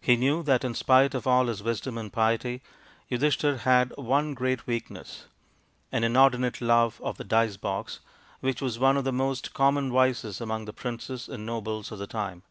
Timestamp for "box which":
7.58-8.62